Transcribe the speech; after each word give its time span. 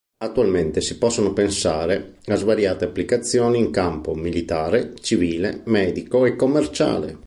Attualmente 0.17 0.81
si 0.81 0.97
possono 0.97 1.31
pensare 1.31 2.15
a 2.25 2.33
svariate 2.33 2.85
applicazioni 2.85 3.59
in 3.59 3.69
campo 3.69 4.15
militare, 4.15 4.95
civile, 4.99 5.61
medico 5.65 6.25
e 6.25 6.35
commerciale. 6.35 7.19